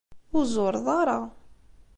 [0.37, 1.19] Ur zureḍ ara.